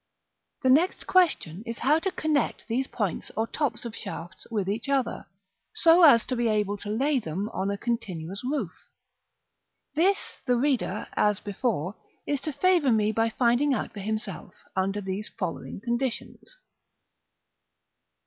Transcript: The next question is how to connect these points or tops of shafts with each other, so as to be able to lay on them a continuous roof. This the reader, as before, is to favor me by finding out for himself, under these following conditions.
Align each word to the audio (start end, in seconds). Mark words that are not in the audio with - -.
The 0.63 0.69
next 0.71 1.05
question 1.05 1.61
is 1.67 1.77
how 1.77 1.99
to 1.99 2.11
connect 2.11 2.67
these 2.67 2.87
points 2.87 3.29
or 3.37 3.45
tops 3.45 3.85
of 3.85 3.95
shafts 3.95 4.47
with 4.49 4.67
each 4.67 4.89
other, 4.89 5.27
so 5.75 6.01
as 6.01 6.25
to 6.25 6.35
be 6.35 6.47
able 6.47 6.75
to 6.77 6.89
lay 6.89 7.21
on 7.21 7.21
them 7.45 7.49
a 7.69 7.77
continuous 7.77 8.41
roof. 8.43 8.71
This 9.93 10.37
the 10.47 10.55
reader, 10.57 11.05
as 11.15 11.39
before, 11.39 11.97
is 12.25 12.41
to 12.41 12.51
favor 12.51 12.91
me 12.91 13.11
by 13.11 13.29
finding 13.29 13.75
out 13.75 13.93
for 13.93 13.99
himself, 13.99 14.55
under 14.75 15.01
these 15.01 15.29
following 15.37 15.79
conditions. 15.81 16.57